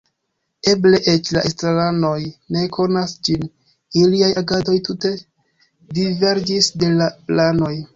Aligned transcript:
Eble 0.69 0.99
eĉ 1.11 1.29
la 1.35 1.43
estraranoj 1.49 2.15
ne 2.57 2.65
konas 2.79 3.15
ĝin 3.29 3.47
iliaj 4.05 4.33
agadoj 4.45 4.79
tute 4.91 5.17
diverĝis 6.03 6.77
de 6.83 6.95
la 7.01 7.17
planoj. 7.27 7.75